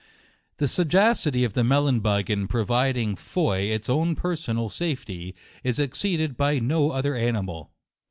The 0.57 0.67
sagacity 0.67 1.43
of 1.43 1.53
the 1.53 1.63
melon 1.63 1.99
bug 1.99 2.31
in 2.31 2.47
provid 2.47 2.97
ing 2.97 3.15
foi 3.15 3.71
its 3.71 3.87
own 3.87 4.15
personal 4.15 4.67
safety, 4.67 5.35
is 5.63 5.77
exceeded 5.77 6.35
by 6.35 6.57
no 6.57 6.89
other 6.89 7.13
animal. 7.15 7.69